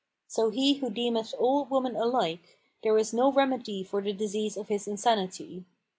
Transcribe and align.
So 0.25 0.49
he 0.49 0.77
who 0.79 0.89
deemeth 0.89 1.35
all 1.37 1.65
women 1.65 1.95
alike,[FN#475] 1.95 2.55
there 2.81 2.97
is 2.97 3.13
no 3.13 3.31
remedy 3.31 3.83
for 3.83 4.01
the 4.01 4.13
disease 4.13 4.57
of 4.57 4.67
his 4.67 4.87
insanity. 4.87 5.63